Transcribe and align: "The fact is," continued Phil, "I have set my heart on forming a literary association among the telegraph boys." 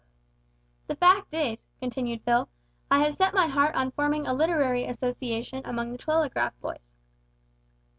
"The 0.87 0.95
fact 0.95 1.31
is," 1.31 1.67
continued 1.79 2.23
Phil, 2.23 2.49
"I 2.89 2.97
have 3.05 3.13
set 3.13 3.35
my 3.35 3.45
heart 3.45 3.75
on 3.75 3.91
forming 3.91 4.25
a 4.25 4.33
literary 4.33 4.83
association 4.87 5.61
among 5.63 5.91
the 5.91 5.99
telegraph 5.99 6.59
boys." 6.59 6.89